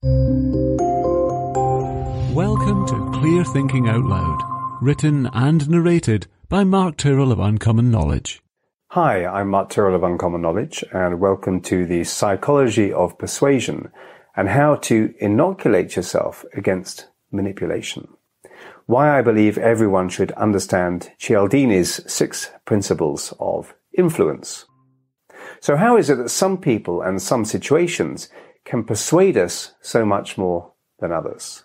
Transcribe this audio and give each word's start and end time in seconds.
Welcome 0.00 0.36
to 2.86 3.10
Clear 3.18 3.42
Thinking 3.42 3.88
Out 3.88 4.04
Loud, 4.04 4.38
written 4.80 5.26
and 5.32 5.68
narrated 5.68 6.28
by 6.48 6.62
Mark 6.62 6.96
Tyrrell 6.96 7.32
of 7.32 7.40
Uncommon 7.40 7.90
Knowledge. 7.90 8.40
Hi, 8.90 9.26
I'm 9.26 9.48
Mark 9.48 9.70
Tyrrell 9.70 9.96
of 9.96 10.04
Uncommon 10.04 10.40
Knowledge, 10.40 10.84
and 10.92 11.18
welcome 11.18 11.60
to 11.62 11.84
the 11.84 12.04
Psychology 12.04 12.92
of 12.92 13.18
Persuasion 13.18 13.90
and 14.36 14.48
how 14.48 14.76
to 14.76 15.12
inoculate 15.18 15.96
yourself 15.96 16.44
against 16.54 17.08
manipulation. 17.32 18.06
Why 18.86 19.18
I 19.18 19.22
believe 19.22 19.58
everyone 19.58 20.10
should 20.10 20.30
understand 20.32 21.10
Cialdini's 21.18 22.08
six 22.08 22.52
principles 22.64 23.34
of 23.40 23.74
influence. 23.92 24.64
So 25.58 25.76
how 25.76 25.96
is 25.96 26.08
it 26.08 26.18
that 26.18 26.28
some 26.28 26.56
people 26.56 27.02
and 27.02 27.20
some 27.20 27.44
situations 27.44 28.28
can 28.68 28.84
persuade 28.84 29.38
us 29.38 29.72
so 29.80 30.04
much 30.04 30.36
more 30.36 30.72
than 31.00 31.10
others? 31.10 31.64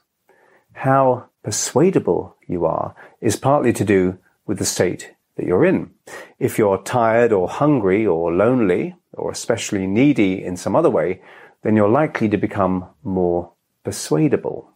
How 0.71 1.25
persuadable 1.43 2.37
you 2.47 2.65
are 2.65 2.95
is 3.19 3.35
partly 3.35 3.73
to 3.73 3.83
do 3.83 4.17
with 4.45 4.57
the 4.57 4.65
state 4.65 5.13
that 5.35 5.45
you're 5.45 5.65
in. 5.65 5.91
If 6.39 6.57
you're 6.57 6.81
tired 6.81 7.33
or 7.33 7.49
hungry 7.49 8.07
or 8.07 8.31
lonely 8.31 8.95
or 9.11 9.31
especially 9.31 9.85
needy 9.85 10.41
in 10.41 10.55
some 10.55 10.77
other 10.77 10.89
way, 10.89 11.21
then 11.63 11.75
you're 11.75 11.89
likely 11.89 12.29
to 12.29 12.37
become 12.37 12.85
more 13.03 13.51
persuadable. 13.83 14.71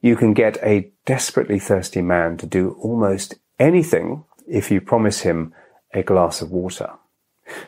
You 0.00 0.16
can 0.16 0.32
get 0.32 0.56
a 0.62 0.90
desperately 1.04 1.58
thirsty 1.58 2.00
man 2.00 2.38
to 2.38 2.46
do 2.46 2.78
almost 2.80 3.34
anything 3.58 4.24
if 4.48 4.70
you 4.70 4.80
promise 4.80 5.20
him 5.20 5.52
a 5.92 6.02
glass 6.02 6.40
of 6.40 6.50
water. 6.50 6.92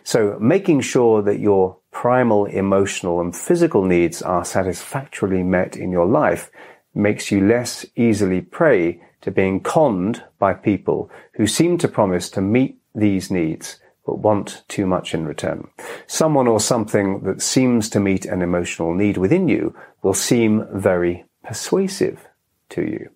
So 0.03 0.39
making 0.41 0.81
sure 0.81 1.21
that 1.23 1.39
your 1.39 1.77
primal 1.95 2.45
emotional 2.47 3.21
and 3.21 3.35
physical 3.35 3.85
needs 3.85 4.21
are 4.21 4.45
satisfactorily 4.45 5.43
met 5.43 5.77
in 5.77 5.91
your 5.91 6.05
life 6.05 6.51
makes 6.93 7.31
you 7.31 7.41
less 7.41 7.87
easily 7.97 8.43
prey 8.43 9.01
to 9.21 9.31
being 9.31 9.61
conned 9.61 10.23
by 10.39 10.53
people 10.53 11.09
who 11.35 11.47
seem 11.47 11.79
to 11.79 11.89
promise 11.89 12.29
to 12.29 12.43
meet 12.43 12.79
these 12.95 13.31
needs 13.31 13.79
but 14.05 14.19
want 14.19 14.65
too 14.69 14.87
much 14.87 15.15
in 15.15 15.25
return. 15.25 15.67
Someone 16.07 16.47
or 16.47 16.61
something 16.61 17.21
that 17.23 17.41
seems 17.41 17.89
to 17.89 18.01
meet 18.01 18.27
an 18.27 18.43
emotional 18.43 18.93
need 18.93 19.17
within 19.17 19.49
you 19.49 19.75
will 20.03 20.13
seem 20.13 20.67
very 20.75 21.25
persuasive 21.43 22.29
to 22.69 22.83
you. 22.83 23.09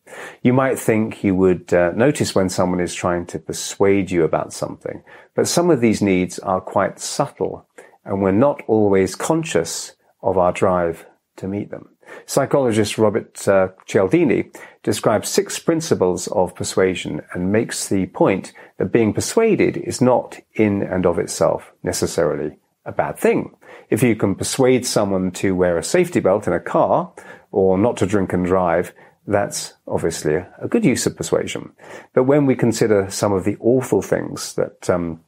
You 0.42 0.54
might 0.54 0.78
think 0.78 1.22
you 1.22 1.34
would 1.34 1.74
uh, 1.74 1.92
notice 1.94 2.34
when 2.34 2.48
someone 2.48 2.80
is 2.80 2.94
trying 2.94 3.26
to 3.26 3.38
persuade 3.38 4.10
you 4.10 4.22
about 4.24 4.52
something, 4.52 5.02
but 5.34 5.48
some 5.48 5.68
of 5.68 5.80
these 5.80 6.00
needs 6.00 6.38
are 6.38 6.60
quite 6.60 7.00
subtle 7.00 7.67
and 8.04 8.22
we're 8.22 8.32
not 8.32 8.62
always 8.66 9.14
conscious 9.14 9.94
of 10.22 10.38
our 10.38 10.52
drive 10.52 11.06
to 11.36 11.48
meet 11.48 11.70
them. 11.70 11.88
Psychologist 12.26 12.98
Robert 12.98 13.46
uh, 13.46 13.68
Cialdini 13.86 14.50
describes 14.82 15.28
six 15.28 15.58
principles 15.58 16.26
of 16.28 16.54
persuasion 16.54 17.20
and 17.32 17.52
makes 17.52 17.88
the 17.88 18.06
point 18.06 18.52
that 18.78 18.92
being 18.92 19.12
persuaded 19.12 19.76
is 19.76 20.00
not 20.00 20.40
in 20.54 20.82
and 20.82 21.04
of 21.06 21.18
itself 21.18 21.72
necessarily 21.82 22.56
a 22.84 22.92
bad 22.92 23.18
thing. 23.18 23.54
If 23.90 24.02
you 24.02 24.16
can 24.16 24.34
persuade 24.34 24.86
someone 24.86 25.30
to 25.32 25.54
wear 25.54 25.76
a 25.78 25.82
safety 25.82 26.20
belt 26.20 26.46
in 26.46 26.52
a 26.52 26.60
car 26.60 27.12
or 27.50 27.78
not 27.78 27.96
to 27.98 28.06
drink 28.06 28.32
and 28.32 28.46
drive, 28.46 28.92
that's 29.26 29.74
obviously 29.86 30.36
a 30.36 30.68
good 30.68 30.84
use 30.84 31.06
of 31.06 31.16
persuasion. 31.16 31.72
But 32.14 32.24
when 32.24 32.46
we 32.46 32.54
consider 32.54 33.10
some 33.10 33.32
of 33.32 33.44
the 33.44 33.58
awful 33.60 34.00
things 34.00 34.54
that 34.54 34.88
um, 34.88 35.20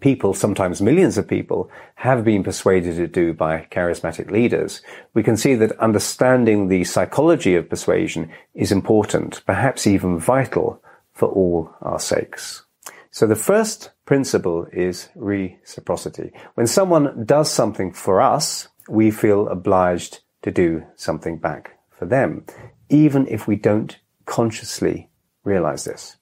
people, 0.00 0.34
sometimes 0.34 0.80
millions 0.80 1.18
of 1.18 1.28
people, 1.28 1.70
have 1.96 2.24
been 2.24 2.42
persuaded 2.42 2.96
to 2.96 3.06
do 3.06 3.32
by 3.32 3.66
charismatic 3.70 4.30
leaders, 4.30 4.82
we 5.14 5.22
can 5.22 5.36
see 5.36 5.54
that 5.54 5.78
understanding 5.78 6.68
the 6.68 6.84
psychology 6.84 7.54
of 7.56 7.68
persuasion 7.68 8.30
is 8.54 8.72
important, 8.72 9.42
perhaps 9.46 9.86
even 9.86 10.18
vital 10.18 10.82
for 11.12 11.28
all 11.28 11.70
our 11.80 11.98
sakes. 11.98 12.64
So 13.10 13.26
the 13.26 13.36
first 13.36 13.90
principle 14.06 14.66
is 14.72 15.08
reciprocity. 15.14 16.32
When 16.54 16.66
someone 16.66 17.24
does 17.24 17.50
something 17.50 17.92
for 17.92 18.20
us, 18.20 18.68
we 18.88 19.10
feel 19.10 19.48
obliged 19.48 20.20
to 20.42 20.50
do 20.50 20.84
something 20.96 21.38
back 21.38 21.78
for 21.90 22.06
them, 22.06 22.44
even 22.88 23.26
if 23.28 23.46
we 23.46 23.56
don't 23.56 23.98
consciously 24.26 25.10
realize 25.44 25.84
this. 25.84 26.16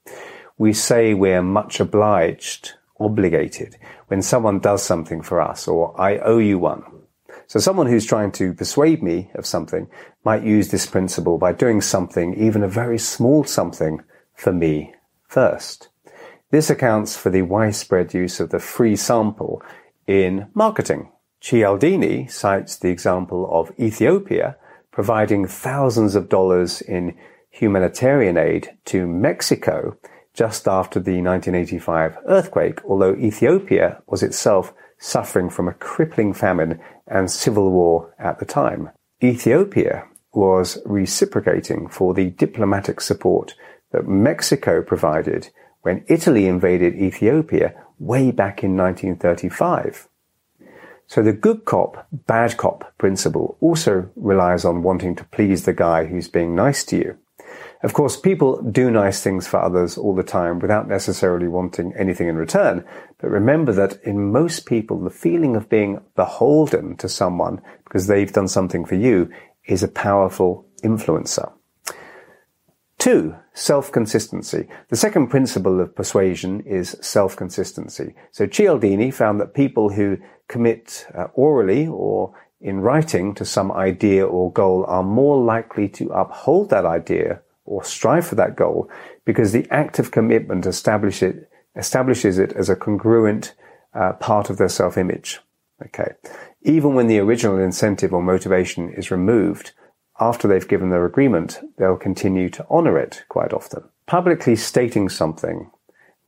We 0.58 0.72
say 0.72 1.14
we're 1.14 1.42
much 1.42 1.80
obliged 1.80 2.74
obligated 3.04 3.76
when 4.08 4.22
someone 4.22 4.58
does 4.58 4.82
something 4.82 5.22
for 5.22 5.40
us 5.40 5.68
or 5.68 5.98
I 6.00 6.18
owe 6.18 6.38
you 6.38 6.58
one. 6.58 6.84
So 7.46 7.60
someone 7.60 7.86
who's 7.86 8.06
trying 8.06 8.32
to 8.32 8.54
persuade 8.54 9.02
me 9.02 9.30
of 9.34 9.46
something 9.46 9.88
might 10.24 10.42
use 10.42 10.70
this 10.70 10.86
principle 10.86 11.38
by 11.38 11.52
doing 11.52 11.80
something, 11.80 12.34
even 12.34 12.62
a 12.62 12.68
very 12.68 12.98
small 12.98 13.44
something, 13.44 14.02
for 14.34 14.52
me 14.52 14.94
first. 15.28 15.88
This 16.50 16.70
accounts 16.70 17.16
for 17.16 17.30
the 17.30 17.42
widespread 17.42 18.14
use 18.14 18.40
of 18.40 18.50
the 18.50 18.58
free 18.58 18.96
sample 18.96 19.62
in 20.06 20.48
marketing. 20.54 21.10
Cialdini 21.40 22.26
cites 22.28 22.76
the 22.76 22.90
example 22.90 23.48
of 23.50 23.72
Ethiopia 23.78 24.56
providing 24.90 25.46
thousands 25.46 26.14
of 26.14 26.28
dollars 26.28 26.80
in 26.82 27.16
humanitarian 27.50 28.36
aid 28.36 28.76
to 28.86 29.06
Mexico 29.06 29.96
just 30.34 30.66
after 30.66 30.98
the 30.98 31.20
1985 31.20 32.18
earthquake, 32.26 32.84
although 32.84 33.14
Ethiopia 33.16 34.02
was 34.06 34.22
itself 34.22 34.72
suffering 34.98 35.50
from 35.50 35.68
a 35.68 35.74
crippling 35.74 36.32
famine 36.32 36.80
and 37.06 37.30
civil 37.30 37.70
war 37.70 38.14
at 38.18 38.38
the 38.38 38.44
time. 38.44 38.90
Ethiopia 39.22 40.06
was 40.32 40.78
reciprocating 40.86 41.88
for 41.88 42.14
the 42.14 42.30
diplomatic 42.30 43.00
support 43.00 43.54
that 43.92 44.08
Mexico 44.08 44.82
provided 44.82 45.50
when 45.82 46.04
Italy 46.08 46.46
invaded 46.46 46.94
Ethiopia 46.94 47.74
way 47.98 48.30
back 48.30 48.64
in 48.64 48.76
1935. 48.76 50.08
So 51.06 51.22
the 51.22 51.32
good 51.32 51.64
cop, 51.64 52.06
bad 52.10 52.56
cop 52.56 52.96
principle 52.96 53.58
also 53.60 54.10
relies 54.16 54.64
on 54.64 54.82
wanting 54.82 55.14
to 55.16 55.24
please 55.24 55.64
the 55.64 55.74
guy 55.74 56.06
who's 56.06 56.28
being 56.28 56.54
nice 56.54 56.84
to 56.84 56.96
you. 56.96 57.18
Of 57.82 57.94
course, 57.94 58.16
people 58.16 58.62
do 58.62 58.92
nice 58.92 59.22
things 59.22 59.48
for 59.48 59.60
others 59.60 59.98
all 59.98 60.14
the 60.14 60.22
time 60.22 60.60
without 60.60 60.86
necessarily 60.86 61.48
wanting 61.48 61.92
anything 61.98 62.28
in 62.28 62.36
return. 62.36 62.84
But 63.18 63.30
remember 63.30 63.72
that 63.72 64.00
in 64.04 64.30
most 64.30 64.66
people, 64.66 65.00
the 65.00 65.10
feeling 65.10 65.56
of 65.56 65.68
being 65.68 66.00
beholden 66.14 66.96
to 66.98 67.08
someone 67.08 67.60
because 67.84 68.06
they've 68.06 68.32
done 68.32 68.46
something 68.46 68.84
for 68.84 68.94
you 68.94 69.30
is 69.66 69.82
a 69.82 69.88
powerful 69.88 70.64
influencer. 70.84 71.52
Two, 72.98 73.34
self-consistency. 73.52 74.68
The 74.88 74.96
second 74.96 75.26
principle 75.26 75.80
of 75.80 75.96
persuasion 75.96 76.60
is 76.60 76.96
self-consistency. 77.00 78.14
So 78.30 78.46
Cialdini 78.46 79.10
found 79.10 79.40
that 79.40 79.54
people 79.54 79.90
who 79.90 80.18
commit 80.46 81.04
uh, 81.12 81.24
orally 81.34 81.88
or 81.88 82.32
in 82.60 82.78
writing 82.78 83.34
to 83.34 83.44
some 83.44 83.72
idea 83.72 84.24
or 84.24 84.52
goal 84.52 84.84
are 84.86 85.02
more 85.02 85.42
likely 85.42 85.88
to 85.88 86.10
uphold 86.10 86.70
that 86.70 86.84
idea 86.84 87.40
or 87.64 87.84
strive 87.84 88.26
for 88.26 88.34
that 88.34 88.56
goal 88.56 88.90
because 89.24 89.52
the 89.52 89.66
act 89.70 89.98
of 89.98 90.10
commitment 90.10 90.66
establish 90.66 91.22
it, 91.22 91.50
establishes 91.76 92.38
it 92.38 92.52
as 92.52 92.68
a 92.68 92.76
congruent 92.76 93.54
uh, 93.94 94.12
part 94.14 94.50
of 94.50 94.58
their 94.58 94.68
self-image. 94.68 95.40
Okay. 95.86 96.12
Even 96.62 96.94
when 96.94 97.08
the 97.08 97.18
original 97.18 97.58
incentive 97.58 98.12
or 98.12 98.22
motivation 98.22 98.92
is 98.92 99.10
removed, 99.10 99.72
after 100.20 100.46
they've 100.46 100.68
given 100.68 100.90
their 100.90 101.04
agreement, 101.04 101.60
they'll 101.78 101.96
continue 101.96 102.48
to 102.50 102.66
honor 102.70 102.98
it 102.98 103.24
quite 103.28 103.52
often. 103.52 103.82
Publicly 104.06 104.54
stating 104.54 105.08
something 105.08 105.70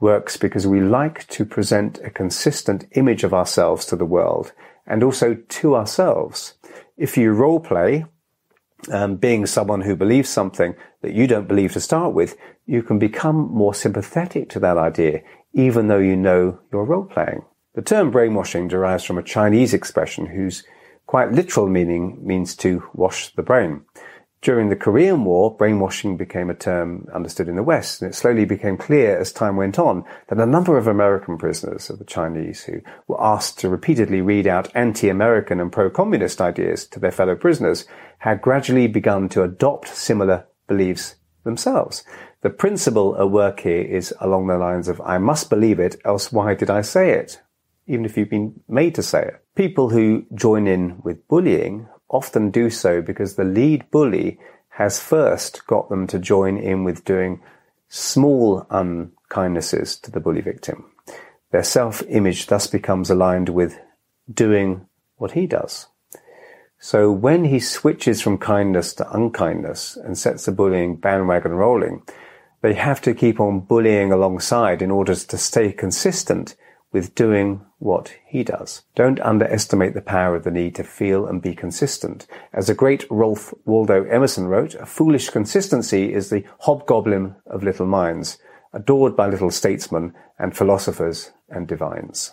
works 0.01 0.37
because 0.37 0.67
we 0.67 0.81
like 0.81 1.27
to 1.29 1.45
present 1.45 1.99
a 2.03 2.11
consistent 2.11 2.87
image 2.93 3.25
of 3.25 3.33
ourselves 3.33 3.87
to 3.87 3.97
the 3.97 4.05
world 4.05 4.53
and 4.87 5.03
also 5.03 5.35
to 5.35 5.77
ourselves. 5.77 6.55
If 6.97 7.17
you 7.17 7.33
role 7.33 7.61
play 7.61 8.05
um, 8.91 9.17
being 9.17 9.47
someone 9.47 9.81
who 9.81 9.97
believes 9.97 10.29
something 10.29 10.75
that 11.03 11.15
you 11.15 11.27
don't 11.27 11.49
believe 11.49 11.73
to 11.73 11.81
start 11.81 12.15
with, 12.15 12.37
you 12.67 12.83
can 12.83 12.99
become 12.99 13.37
more 13.53 13.75
sympathetic 13.75 14.49
to 14.51 14.61
that 14.61 14.79
idea, 14.79 15.23
even 15.53 15.89
though 15.89 15.99
you 15.99 16.17
know 16.17 16.59
you're 16.73 16.85
role 16.85 17.05
playing. 17.05 17.43
The 17.75 17.83
term 17.83 18.11
brainwashing 18.11 18.69
derives 18.69 19.05
from 19.05 19.19
a 19.19 19.23
Chinese 19.23 19.75
expression 19.75 20.27
whose 20.27 20.65
quite 21.07 21.33
literal 21.33 21.69
meaning 21.69 22.19
means 22.23 22.55
to 22.57 22.83
wash 22.95 23.35
the 23.35 23.43
brain. 23.43 23.83
During 24.45 24.69
the 24.69 24.77
Korean 24.77 25.25
War, 25.25 25.57
brainwashing 25.57 26.19
became 26.19 26.51
a 26.51 26.55
term 26.55 27.09
understood 27.15 27.49
in 27.49 27.57
the 27.57 27.63
West, 27.63 28.03
and 28.03 28.11
it 28.11 28.15
slowly 28.15 28.45
became 28.45 28.77
clear 28.77 29.17
as 29.17 29.33
time 29.33 29.57
went 29.57 29.79
on 29.79 30.05
that 30.29 30.39
a 30.39 30.45
number 30.45 30.77
of 30.77 30.87
American 30.87 31.39
prisoners 31.39 31.89
of 31.89 31.99
the 31.99 32.05
Chinese 32.05 32.63
who 32.65 32.83
were 33.09 33.17
asked 33.19 33.59
to 33.61 33.71
repeatedly 33.71 34.21
read 34.21 34.47
out 34.47 34.71
anti-American 34.75 35.61
and 35.61 35.73
pro-communist 35.73 36.43
ideas 36.43 36.85
to 36.89 37.01
their 37.01 37.11
fellow 37.11 37.35
prisoners 37.35 37.87
had 38.19 38.43
gradually 38.43 38.87
begun 38.87 39.31
to 39.31 39.43
adopt 39.43 39.89
similar 39.89 40.47
beliefs 40.69 41.15
themselves. 41.45 42.05
The 42.43 42.51
principle 42.51 43.17
at 43.19 43.31
work 43.31 43.61
here 43.61 43.81
is 43.81 44.13
along 44.21 44.49
the 44.49 44.59
lines 44.59 44.89
of, 44.89 45.01
I 45.01 45.17
must 45.17 45.49
believe 45.49 45.81
it, 45.81 45.97
else 46.05 46.31
why 46.31 46.55
did 46.55 46.69
I 46.69 46.83
say 46.83 47.13
it? 47.13 47.41
Even 47.87 48.05
if 48.05 48.19
you've 48.19 48.29
been 48.29 48.61
made 48.69 48.95
to 48.97 49.03
say 49.03 49.23
it. 49.23 49.43
People 49.55 49.89
who 49.89 50.27
join 50.35 50.67
in 50.67 51.01
with 51.03 51.27
bullying 51.29 51.89
often 52.15 52.51
do 52.51 52.71
so 52.71 53.03
because 53.03 53.35
the 53.35 53.45
lead 53.45 53.91
bully 53.91 54.39
has 54.71 55.01
first 55.01 55.67
got 55.67 55.89
them 55.89 56.07
to 56.07 56.19
join 56.19 56.57
in 56.57 56.85
with 56.85 57.05
doing 57.05 57.41
small 57.89 58.67
um, 58.71 59.13
unkindnesses 59.35 60.01
to 60.03 60.11
the 60.11 60.21
bully 60.21 60.41
victim. 60.41 60.85
Their 61.51 61.63
self-image 61.63 62.47
thus 62.47 62.67
becomes 62.67 63.11
aligned 63.11 63.49
with 63.49 63.79
doing 64.33 64.87
what 65.17 65.33
he 65.33 65.47
does. 65.47 65.89
So 66.79 67.11
when 67.11 67.45
he 67.45 67.61
switches 67.61 68.21
from 68.21 68.39
kindness 68.39 68.95
to 68.95 69.11
unkindness 69.11 69.97
and 69.97 70.19
sets 70.19 70.45
the 70.45 70.53
bullying 70.53 70.97
bandwagon 70.97 71.53
rolling, 71.53 72.03
they 72.61 72.75
have 72.75 73.01
to 73.03 73.15
keep 73.15 73.41
on 73.41 73.61
bullying 73.61 74.13
alongside 74.13 74.83
in 74.83 74.91
order 74.91 75.15
to 75.15 75.39
stay 75.39 75.73
consistent 75.73 76.57
with 76.95 77.15
doing 77.17 77.61
what 77.79 78.15
he 78.25 78.45
does. 78.45 78.83
Don't 78.95 79.21
underestimate 79.21 79.93
the 79.95 80.01
power 80.01 80.37
of 80.37 80.45
the 80.45 80.51
need 80.51 80.77
to 80.77 80.85
feel 80.85 81.27
and 81.27 81.43
be 81.43 81.55
consistent. 81.55 82.27
As 82.53 82.69
the 82.69 82.75
great 82.75 83.05
Ralph 83.11 83.53
Waldo 83.67 84.05
Emerson 84.05 84.47
wrote, 84.47 84.75
a 84.77 84.87
foolish 84.87 85.29
consistency 85.29 86.15
is 86.15 86.31
the 86.31 86.45
hobgoblin 86.61 87.35
of 87.47 87.65
little 87.65 87.87
minds, 87.87 88.39
adored 88.73 89.17
by 89.17 89.27
little 89.27 89.51
statesmen 89.51 90.15
and 90.39 90.57
philosophers 90.57 91.33
and 91.49 91.67
divines. 91.67 92.33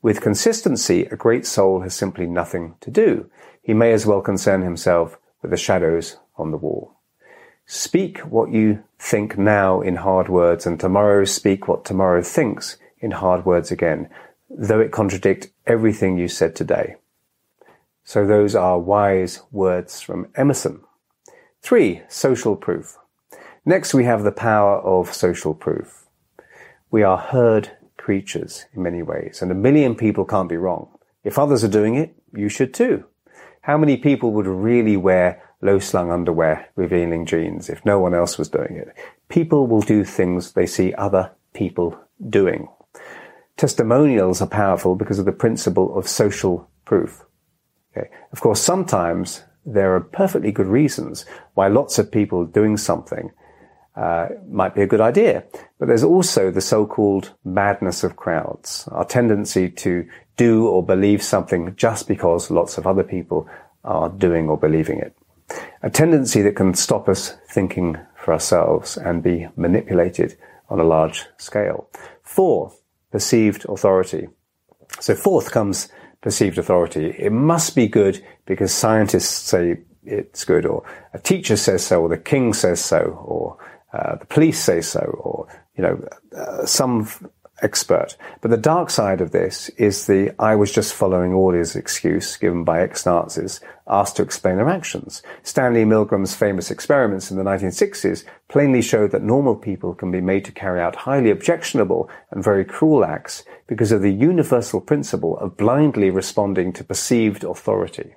With 0.00 0.22
consistency, 0.22 1.04
a 1.04 1.16
great 1.16 1.44
soul 1.46 1.82
has 1.82 1.94
simply 1.94 2.26
nothing 2.26 2.76
to 2.80 2.90
do 2.90 3.30
he 3.62 3.74
may 3.74 3.92
as 3.92 4.06
well 4.06 4.20
concern 4.20 4.62
himself 4.62 5.18
with 5.42 5.50
the 5.50 5.56
shadows 5.56 6.16
on 6.36 6.50
the 6.50 6.56
wall. 6.56 6.96
Speak 7.66 8.18
what 8.20 8.50
you 8.50 8.82
think 8.98 9.38
now 9.38 9.80
in 9.80 9.96
hard 9.96 10.28
words, 10.28 10.66
and 10.66 10.80
tomorrow 10.80 11.24
speak 11.24 11.68
what 11.68 11.84
tomorrow 11.84 12.22
thinks 12.22 12.78
in 13.00 13.12
hard 13.12 13.44
words 13.44 13.70
again, 13.70 14.08
though 14.48 14.80
it 14.80 14.92
contradict 14.92 15.48
everything 15.66 16.18
you 16.18 16.28
said 16.28 16.54
today. 16.54 16.96
So 18.04 18.26
those 18.26 18.54
are 18.54 18.78
wise 18.78 19.42
words 19.50 20.00
from 20.00 20.28
Emerson. 20.34 20.80
Three, 21.62 22.02
social 22.08 22.56
proof. 22.56 22.96
Next, 23.64 23.92
we 23.94 24.04
have 24.04 24.22
the 24.22 24.32
power 24.32 24.78
of 24.78 25.12
social 25.12 25.54
proof. 25.54 26.06
We 26.90 27.02
are 27.02 27.18
herd 27.18 27.70
creatures 27.96 28.64
in 28.72 28.82
many 28.82 29.02
ways, 29.02 29.42
and 29.42 29.52
a 29.52 29.54
million 29.54 29.94
people 29.94 30.24
can't 30.24 30.48
be 30.48 30.56
wrong. 30.56 30.88
If 31.22 31.38
others 31.38 31.62
are 31.62 31.68
doing 31.68 31.94
it, 31.94 32.14
you 32.32 32.48
should 32.48 32.72
too. 32.72 33.04
How 33.60 33.76
many 33.76 33.96
people 33.98 34.32
would 34.32 34.46
really 34.46 34.96
wear 34.96 35.42
low 35.60 35.78
slung 35.78 36.10
underwear 36.10 36.68
revealing 36.74 37.26
jeans 37.26 37.68
if 37.68 37.84
no 37.84 38.00
one 38.00 38.14
else 38.14 38.38
was 38.38 38.48
doing 38.48 38.76
it? 38.76 38.96
People 39.28 39.66
will 39.66 39.82
do 39.82 40.02
things 40.02 40.52
they 40.52 40.66
see 40.66 40.94
other 40.94 41.30
people 41.52 41.98
doing. 42.28 42.68
Testimonials 43.60 44.40
are 44.40 44.46
powerful 44.46 44.96
because 44.96 45.18
of 45.18 45.26
the 45.26 45.32
principle 45.32 45.94
of 45.98 46.08
social 46.08 46.66
proof. 46.86 47.26
Okay. 47.92 48.08
Of 48.32 48.40
course, 48.40 48.58
sometimes 48.58 49.42
there 49.66 49.94
are 49.94 50.00
perfectly 50.00 50.50
good 50.50 50.66
reasons 50.66 51.26
why 51.52 51.68
lots 51.68 51.98
of 51.98 52.10
people 52.10 52.46
doing 52.46 52.78
something 52.78 53.30
uh, 53.96 54.28
might 54.48 54.74
be 54.74 54.80
a 54.80 54.86
good 54.86 55.02
idea. 55.02 55.44
But 55.78 55.88
there's 55.88 56.02
also 56.02 56.50
the 56.50 56.62
so-called 56.62 57.34
madness 57.44 58.02
of 58.02 58.16
crowds, 58.16 58.88
our 58.92 59.04
tendency 59.04 59.68
to 59.68 60.08
do 60.38 60.66
or 60.66 60.82
believe 60.82 61.22
something 61.22 61.76
just 61.76 62.08
because 62.08 62.50
lots 62.50 62.78
of 62.78 62.86
other 62.86 63.04
people 63.04 63.46
are 63.84 64.08
doing 64.08 64.48
or 64.48 64.56
believing 64.56 65.00
it. 65.00 65.14
A 65.82 65.90
tendency 65.90 66.40
that 66.40 66.56
can 66.56 66.72
stop 66.72 67.10
us 67.10 67.36
thinking 67.50 67.98
for 68.16 68.32
ourselves 68.32 68.96
and 68.96 69.22
be 69.22 69.48
manipulated 69.54 70.38
on 70.70 70.80
a 70.80 70.84
large 70.84 71.26
scale. 71.36 71.90
Four, 72.22 72.72
perceived 73.10 73.64
authority. 73.68 74.28
So 75.00 75.14
fourth 75.14 75.50
comes 75.50 75.88
perceived 76.20 76.58
authority. 76.58 77.14
It 77.18 77.32
must 77.32 77.74
be 77.74 77.86
good 77.86 78.22
because 78.46 78.72
scientists 78.72 79.28
say 79.28 79.78
it's 80.04 80.44
good, 80.44 80.66
or 80.66 80.82
a 81.14 81.18
teacher 81.18 81.56
says 81.56 81.84
so, 81.84 82.02
or 82.02 82.08
the 82.08 82.18
king 82.18 82.52
says 82.52 82.82
so, 82.82 83.22
or 83.24 83.58
uh, 83.92 84.16
the 84.16 84.26
police 84.26 84.62
say 84.62 84.80
so, 84.80 85.00
or 85.00 85.46
you 85.76 85.82
know, 85.82 86.08
uh, 86.36 86.64
some 86.66 87.08
expert. 87.62 88.16
But 88.40 88.50
the 88.50 88.56
dark 88.56 88.90
side 88.90 89.20
of 89.20 89.30
this 89.30 89.68
is 89.70 90.06
the 90.06 90.32
I 90.38 90.56
was 90.56 90.72
just 90.72 90.94
following 90.94 91.32
orders 91.32 91.76
excuse 91.76 92.36
given 92.36 92.64
by 92.64 92.80
ex-Nazis 92.80 93.60
asked 93.86 94.16
to 94.16 94.22
explain 94.22 94.56
their 94.56 94.68
actions. 94.68 95.22
Stanley 95.42 95.84
Milgram's 95.84 96.34
famous 96.34 96.70
experiments 96.70 97.30
in 97.30 97.36
the 97.36 97.42
1960s 97.42 98.24
plainly 98.48 98.82
showed 98.82 99.10
that 99.10 99.22
normal 99.22 99.56
people 99.56 99.94
can 99.94 100.10
be 100.10 100.20
made 100.20 100.44
to 100.44 100.52
carry 100.52 100.80
out 100.80 100.96
highly 100.96 101.30
objectionable 101.30 102.08
and 102.30 102.42
very 102.42 102.64
cruel 102.64 103.04
acts 103.04 103.44
because 103.66 103.92
of 103.92 104.02
the 104.02 104.12
universal 104.12 104.80
principle 104.80 105.38
of 105.38 105.56
blindly 105.56 106.10
responding 106.10 106.72
to 106.72 106.84
perceived 106.84 107.44
authority. 107.44 108.14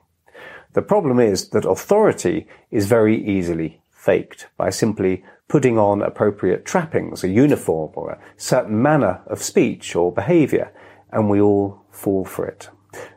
The 0.74 0.81
problem 0.81 1.19
is 1.19 1.50
that 1.50 1.66
authority 1.66 2.48
is 2.72 2.88
very 2.88 3.24
easily 3.24 3.82
faked 4.04 4.48
by 4.58 4.70
simply 4.70 5.24
putting 5.48 5.78
on 5.78 6.02
appropriate 6.02 6.66
trappings, 6.66 7.24
a 7.24 7.30
uniform, 7.30 7.92
or 7.96 8.12
a 8.12 8.20
certain 8.36 8.82
manner 8.82 9.22
of 9.28 9.42
speech 9.42 9.96
or 9.96 10.12
behavior, 10.12 10.74
and 11.12 11.30
we 11.30 11.40
all 11.40 11.86
fall 11.90 12.26
for 12.26 12.46
it. 12.46 12.70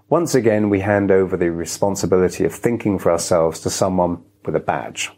Once 0.08 0.34
again, 0.34 0.70
we 0.70 0.80
hand 0.80 1.10
over 1.10 1.36
the 1.36 1.50
responsibility 1.50 2.44
of 2.44 2.54
thinking 2.54 2.98
for 2.98 3.10
ourselves 3.10 3.58
to 3.58 3.68
someone 3.68 4.22
with 4.44 4.54
a 4.54 4.60
badge. 4.60 5.10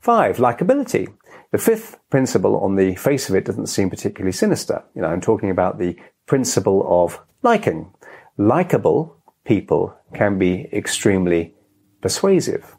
Five, 0.00 0.36
likability. 0.36 1.08
The 1.50 1.58
fifth 1.58 1.98
principle 2.10 2.58
on 2.58 2.76
the 2.76 2.94
face 2.96 3.30
of 3.30 3.34
it 3.34 3.46
doesn't 3.46 3.68
seem 3.68 3.88
particularly 3.88 4.32
sinister. 4.32 4.84
You 4.94 5.00
know, 5.00 5.08
I'm 5.08 5.22
talking 5.22 5.50
about 5.50 5.78
the 5.78 5.96
principle 6.26 6.86
of 6.86 7.20
liking. 7.42 7.90
Likeable 8.36 9.16
people 9.44 9.96
can 10.12 10.38
be 10.38 10.68
extremely 10.74 11.54
persuasive. 12.02 12.76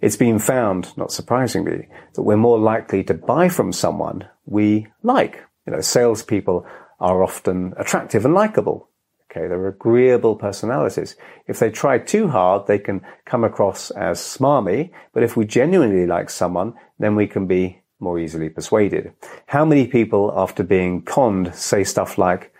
It's 0.00 0.16
been 0.16 0.38
found, 0.38 0.96
not 0.96 1.10
surprisingly, 1.10 1.88
that 2.14 2.22
we're 2.22 2.36
more 2.36 2.58
likely 2.58 3.02
to 3.04 3.14
buy 3.14 3.48
from 3.48 3.72
someone 3.72 4.28
we 4.46 4.86
like. 5.02 5.44
You 5.66 5.72
know, 5.72 5.80
salespeople 5.80 6.66
are 7.00 7.22
often 7.22 7.74
attractive 7.76 8.24
and 8.24 8.34
likable. 8.34 8.88
Okay, 9.30 9.46
they're 9.46 9.68
agreeable 9.68 10.36
personalities. 10.36 11.16
If 11.46 11.58
they 11.58 11.70
try 11.70 11.98
too 11.98 12.28
hard, 12.28 12.66
they 12.66 12.78
can 12.78 13.02
come 13.26 13.44
across 13.44 13.90
as 13.90 14.18
smarmy, 14.20 14.90
but 15.12 15.22
if 15.22 15.36
we 15.36 15.44
genuinely 15.44 16.06
like 16.06 16.30
someone, 16.30 16.74
then 16.98 17.14
we 17.14 17.26
can 17.26 17.46
be 17.46 17.82
more 18.00 18.18
easily 18.18 18.48
persuaded. 18.48 19.12
How 19.46 19.64
many 19.64 19.86
people, 19.86 20.32
after 20.34 20.62
being 20.62 21.02
conned, 21.02 21.54
say 21.54 21.84
stuff 21.84 22.16
like, 22.16 22.54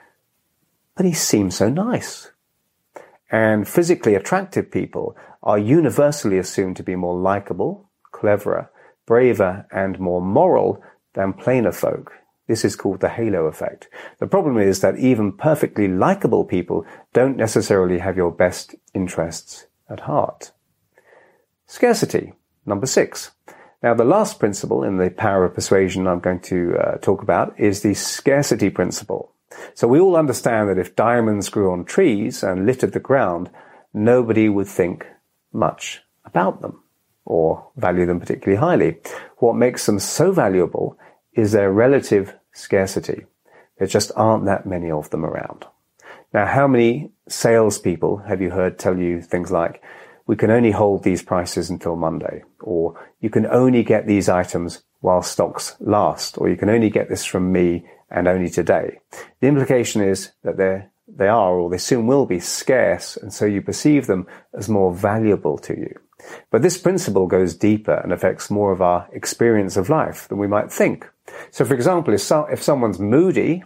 but 0.95 1.07
he 1.07 1.15
seems 1.15 1.57
so 1.57 1.71
nice? 1.71 2.31
And 3.31 3.69
physically 3.69 4.15
attractive 4.15 4.71
people 4.71 5.17
are 5.43 5.59
universally 5.59 6.39
assumed 6.39 6.77
to 6.77 6.83
be 6.83 6.97
more 6.97 7.19
likable, 7.19 7.91
cleverer, 8.11 8.71
braver, 9.07 9.67
and 9.71 9.99
more 9.99 10.23
moral 10.23 10.83
than 11.15 11.33
plainer 11.33 11.73
folk. 11.73 12.13
This 12.47 12.65
is 12.65 12.77
called 12.77 13.01
the 13.01 13.11
halo 13.11 13.45
effect. 13.45 13.89
The 14.19 14.27
problem 14.27 14.57
is 14.57 14.81
that 14.81 14.97
even 14.97 15.33
perfectly 15.33 15.87
likable 15.87 16.45
people 16.45 16.87
don't 17.13 17.37
necessarily 17.37 17.99
have 17.99 18.17
your 18.17 18.33
best 18.33 18.75
interests 18.95 19.67
at 19.91 20.01
heart. 20.01 20.53
Scarcity. 21.67 22.33
Number 22.65 22.87
six. 22.87 23.33
Now, 23.83 23.95
the 23.95 24.05
last 24.05 24.41
principle 24.41 24.83
in 24.83 24.97
the 24.97 25.11
power 25.11 25.45
of 25.45 25.55
persuasion 25.55 26.07
I'm 26.07 26.21
going 26.21 26.41
to 26.41 26.77
uh, 26.77 26.99
talk 26.99 27.23
about 27.23 27.59
is 27.61 27.83
the 27.83 27.95
scarcity 27.95 28.71
principle. 28.71 29.33
So 29.75 29.89
we 29.89 30.01
all 30.01 30.17
understand 30.17 30.69
that 30.69 30.79
if 30.79 30.97
diamonds 30.97 31.49
grew 31.49 31.73
on 31.73 31.85
trees 31.85 32.43
and 32.43 32.67
littered 32.67 32.93
the 32.93 33.01
ground, 33.01 33.51
nobody 33.93 34.49
would 34.49 34.69
think 34.69 35.07
much 35.53 36.03
about 36.25 36.61
them 36.61 36.83
or 37.25 37.69
value 37.77 38.07
them 38.07 38.21
particularly 38.21 38.59
highly. 38.59 38.99
What 39.39 39.57
makes 39.57 39.87
them 39.87 39.99
so 39.99 40.33
valuable 40.33 40.99
is 41.33 41.53
their 41.53 41.73
relative 41.73 42.35
scarcity. 42.53 43.27
There 43.79 43.87
just 43.87 44.11
aren't 44.17 44.47
that 44.47 44.67
many 44.67 44.91
of 44.91 45.11
them 45.11 45.25
around. 45.25 45.67
Now, 46.33 46.47
how 46.47 46.67
many 46.67 47.13
salespeople 47.29 48.19
have 48.29 48.43
you 48.43 48.51
heard 48.51 48.79
tell 48.79 48.99
you 48.99 49.23
things 49.23 49.51
like, 49.51 49.83
we 50.27 50.37
can 50.37 50.51
only 50.51 50.73
hold 50.73 51.05
these 51.05 51.23
prices 51.23 51.71
until 51.71 51.97
Monday, 51.97 52.43
or 52.61 53.01
you 53.21 53.31
can 53.31 53.47
only 53.47 53.83
get 53.83 54.07
these 54.07 54.29
items 54.29 54.83
while 55.01 55.23
stocks 55.23 55.77
last, 55.81 56.39
or 56.39 56.49
you 56.49 56.57
can 56.57 56.69
only 56.69 56.91
get 56.91 57.09
this 57.09 57.25
from 57.25 57.53
me 57.53 57.87
and 58.11 58.27
only 58.27 58.49
today. 58.49 58.99
The 59.41 59.49
implication 59.49 60.03
is 60.03 60.33
that 60.43 60.57
they're 60.57 60.91
they 61.09 61.29
are 61.29 61.59
or 61.59 61.71
they 61.71 61.79
soon 61.79 62.07
will 62.07 62.27
be 62.27 62.39
scarce 62.39 63.17
and 63.17 63.33
so 63.33 63.47
you 63.47 63.63
perceive 63.63 64.07
them 64.07 64.27
as 64.55 64.69
more 64.69 64.93
valuable 64.93 65.57
to 65.59 65.75
you. 65.75 65.99
But 66.51 66.63
this 66.63 66.77
principle 66.77 67.27
goes 67.27 67.55
deeper 67.55 67.95
and 67.95 68.13
affects 68.13 68.51
more 68.51 68.73
of 68.73 68.83
our 68.83 69.09
experience 69.13 69.77
of 69.77 69.89
life 69.89 70.29
than 70.29 70.39
we 70.39 70.47
might 70.47 70.71
think. 70.71 71.09
So 71.51 71.65
for 71.65 71.75
example, 71.75 72.13
if, 72.13 72.21
so, 72.21 72.45
if 72.47 72.63
someone's 72.63 72.99
moody 72.99 73.65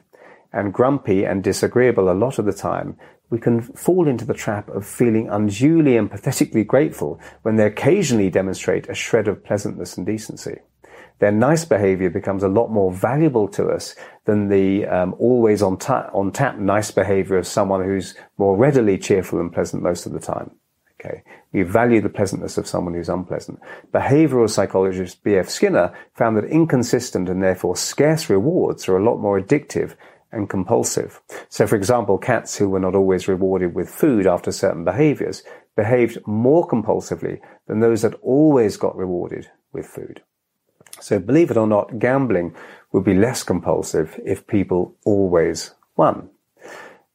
and 0.53 0.73
grumpy 0.73 1.25
and 1.25 1.43
disagreeable 1.43 2.11
a 2.11 2.15
lot 2.15 2.39
of 2.39 2.45
the 2.45 2.53
time, 2.53 2.97
we 3.31 3.41
can 3.41 3.61
fall 3.61 4.07
into 4.07 4.27
the 4.27 4.35
trap 4.35 4.69
of 4.69 4.87
feeling 4.87 5.29
unduly 5.29 5.97
and 5.97 6.11
pathetically 6.11 6.65
grateful 6.65 7.19
when 7.43 7.57
they 7.57 7.67
occasionally 7.67 8.31
demonstrate 8.31 8.89
a 8.89 8.95
shred 8.95 9.27
of 9.27 9.43
pleasantness 9.43 9.97
and 9.97 10.07
decency 10.07 10.59
their 11.19 11.33
nice 11.33 11.65
behavior 11.65 12.11
becomes 12.11 12.43
a 12.43 12.49
lot 12.49 12.69
more 12.71 12.93
valuable 12.93 13.49
to 13.49 13.69
us 13.69 13.95
than 14.25 14.49
the 14.49 14.87
um, 14.87 15.15
always 15.19 15.63
on, 15.63 15.77
ta- 15.79 16.11
on 16.13 16.33
tap 16.33 16.59
nice 16.59 16.91
behavior 16.91 17.37
of 17.37 17.47
someone 17.47 17.85
who's 17.85 18.15
more 18.39 18.57
readily 18.57 18.99
cheerful 18.99 19.41
and 19.41 19.53
pleasant 19.53 19.83
most 19.83 20.07
of 20.07 20.13
the 20.13 20.21
time. 20.21 20.51
Okay. 21.01 21.23
We 21.53 21.63
value 21.63 22.01
the 22.01 22.09
pleasantness 22.09 22.57
of 22.59 22.67
someone 22.67 22.95
who's 22.95 23.09
unpleasant. 23.09 23.61
Behavioral 23.93 24.49
psychologist 24.49 25.23
B.F. 25.25 25.49
Skinner 25.49 25.93
found 26.15 26.37
that 26.37 26.45
inconsistent 26.45 27.29
and 27.29 27.43
therefore 27.43 27.77
scarce 27.77 28.31
rewards 28.31 28.89
are 28.89 28.97
a 28.97 29.05
lot 29.05 29.19
more 29.19 29.41
addictive 29.41 29.97
and 30.31 30.49
compulsive. 30.49 31.21
So 31.49 31.67
for 31.67 31.77
example, 31.77 32.19
cats 32.19 32.57
who 32.57 32.69
were 32.69 32.81
not 32.81 32.95
always 32.95 33.29
rewarded 33.29 33.75
with 33.75 33.91
food 33.91 34.27
after 34.27 34.53
certain 34.53 34.85
behaviors 34.85 35.43
behaved 35.77 36.19
more 36.27 36.67
compulsively 36.67 37.41
than 37.67 37.81
those 37.81 38.03
that 38.03 38.15
always 38.23 38.77
got 38.77 38.97
rewarded 38.97 39.51
with 39.73 39.87
food. 39.87 40.23
So 41.03 41.19
believe 41.19 41.51
it 41.51 41.57
or 41.57 41.67
not, 41.67 41.99
gambling 41.99 42.55
would 42.93 43.05
be 43.05 43.15
less 43.15 43.43
compulsive 43.43 44.21
if 44.25 44.47
people 44.47 44.95
always 45.05 45.75
won. 45.97 46.31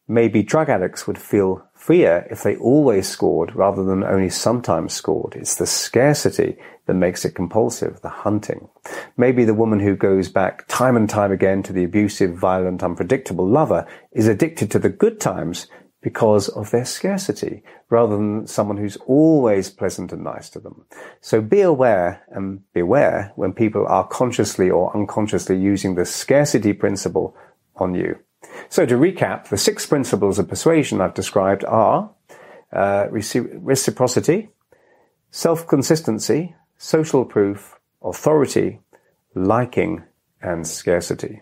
Maybe 0.10 0.44
drug 0.44 0.70
addicts 0.70 1.08
would 1.08 1.17
feel 1.17 1.65
freer 1.74 2.27
if 2.29 2.44
they 2.44 2.58
always 2.58 3.08
scored 3.08 3.56
rather 3.56 3.86
than 3.86 4.03
only 4.03 4.29
sometimes 4.29 4.94
scored. 4.94 5.36
It's 5.36 5.56
the 5.56 5.65
scarcity 5.65 6.58
that 6.86 6.96
makes 6.96 7.24
it 7.24 7.36
compulsive, 7.36 8.01
the 8.01 8.10
hunting. 8.10 8.67
Maybe 9.15 9.46
the 9.46 9.53
woman 9.53 9.79
who 9.79 9.96
goes 9.96 10.27
back 10.27 10.67
time 10.67 10.98
and 10.98 11.10
time 11.10 11.32
again 11.32 11.63
to 11.63 11.74
the 11.74 11.86
abusive, 11.86 12.38
violent, 12.38 12.84
unpredictable 12.84 13.48
lover 13.48 13.88
is 14.12 14.27
addicted 14.27 14.70
to 14.72 14.79
the 14.79 14.89
good 14.89 15.20
times 15.22 15.67
because 16.01 16.48
of 16.50 16.72
their 16.72 16.86
scarcity 16.86 17.63
rather 17.89 18.16
than 18.16 18.48
someone 18.48 18.77
who's 18.77 18.98
always 19.08 19.70
pleasant 19.70 20.12
and 20.12 20.24
nice 20.24 20.50
to 20.50 20.60
them. 20.60 20.86
So 21.22 21.42
be 21.42 21.62
aware 21.62 22.24
and 22.30 22.62
beware 22.74 23.32
when 23.36 23.54
people 23.54 23.86
are 23.88 24.08
consciously 24.08 24.70
or 24.70 24.96
unconsciously 24.96 25.58
using 25.58 25.96
the 25.96 26.06
scarcity 26.06 26.74
principle 26.74 27.36
on 27.75 27.96
you. 27.96 28.18
So 28.70 28.86
to 28.86 28.96
recap, 28.96 29.50
the 29.50 29.58
six 29.58 29.86
principles 29.86 30.39
of 30.39 30.48
persuasion 30.48 31.01
I've 31.01 31.13
described 31.13 31.66
are 31.66 32.12
uh, 32.72 33.08
reciprocity, 33.10 34.50
self-consistency, 35.32 36.56
social 36.77 37.25
proof, 37.25 37.80
authority, 38.01 38.80
liking, 39.34 40.04
and 40.42 40.68
scarcity. 40.68 41.42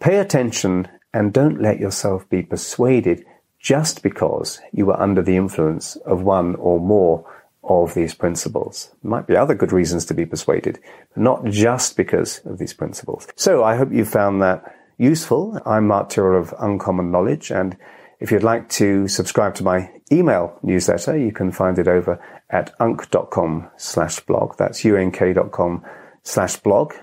Pay 0.00 0.18
attention 0.18 0.88
and 1.12 1.32
don't 1.32 1.60
let 1.60 1.80
yourself 1.80 2.28
be 2.28 2.42
persuaded 2.42 3.24
just 3.60 4.02
because 4.02 4.60
you 4.72 4.86
were 4.86 5.00
under 5.00 5.22
the 5.22 5.36
influence 5.36 5.96
of 5.96 6.22
one 6.22 6.54
or 6.56 6.80
more 6.80 7.24
of 7.64 7.94
these 7.94 8.14
principles. 8.14 8.90
There 9.02 9.10
might 9.10 9.26
be 9.26 9.36
other 9.36 9.54
good 9.54 9.72
reasons 9.72 10.04
to 10.06 10.14
be 10.14 10.24
persuaded, 10.24 10.78
but 11.14 11.22
not 11.22 11.44
just 11.44 11.96
because 11.96 12.40
of 12.46 12.58
these 12.58 12.72
principles. 12.72 13.28
So 13.36 13.64
I 13.64 13.76
hope 13.76 13.92
you 13.92 14.04
found 14.04 14.40
that 14.42 14.74
useful. 14.96 15.60
I'm 15.66 15.86
Mark 15.86 16.08
Tyrrell 16.08 16.40
of 16.40 16.54
Uncommon 16.58 17.10
Knowledge, 17.10 17.50
and 17.50 17.76
if 18.20 18.32
you'd 18.32 18.42
like 18.42 18.68
to 18.70 19.06
subscribe 19.06 19.54
to 19.56 19.64
my 19.64 19.90
email 20.10 20.58
newsletter, 20.62 21.16
you 21.16 21.32
can 21.32 21.52
find 21.52 21.78
it 21.78 21.88
over 21.88 22.20
at 22.50 22.74
unk.com 22.80 23.68
slash 23.76 24.20
blog. 24.20 24.56
That's 24.56 24.84
unk.com 24.84 25.84
slash 26.22 26.56
blog. 26.56 26.94